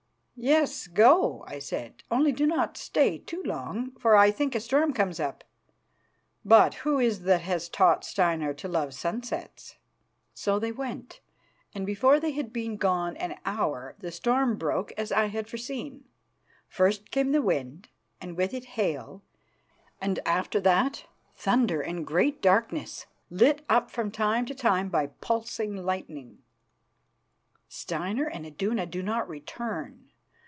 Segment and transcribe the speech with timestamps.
[0.43, 4.91] "Yes, go," I said, "only do not stay too long, for I think a storm
[4.91, 5.43] comes up.
[6.43, 9.75] But who is that has taught Steinar to love sunsets?"
[10.33, 11.19] So they went,
[11.75, 16.05] and before they had been gone an hour the storm broke as I had foreseen.
[16.67, 17.89] First came wind,
[18.19, 19.21] and with it hail,
[20.01, 21.05] and after that
[21.35, 26.39] thunder and great darkness, lit up from time to time by pulsing lightning.
[27.69, 30.07] "Steinar and Iduna do not return.